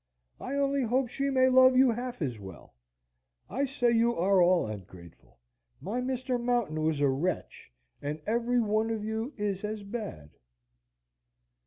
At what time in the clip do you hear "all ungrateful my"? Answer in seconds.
4.41-6.01